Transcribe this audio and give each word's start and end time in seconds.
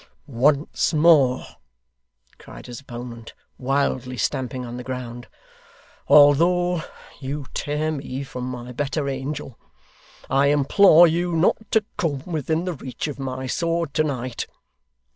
'Once 0.25 0.95
more,' 0.95 1.45
cried 2.39 2.65
his 2.65 2.79
opponent, 2.81 3.35
wildly 3.59 4.17
stamping 4.17 4.65
on 4.65 4.75
the 4.77 4.83
ground, 4.83 5.27
'although 6.07 6.81
you 7.19 7.45
tear 7.53 7.91
me 7.91 8.23
from 8.23 8.43
my 8.45 8.71
better 8.71 9.07
angel, 9.07 9.59
I 10.27 10.47
implore 10.47 11.05
you 11.05 11.33
not 11.33 11.57
to 11.69 11.85
come 11.97 12.23
within 12.25 12.65
the 12.65 12.73
reach 12.73 13.07
of 13.07 13.19
my 13.19 13.45
sword 13.45 13.93
to 13.93 14.03
night. 14.03 14.47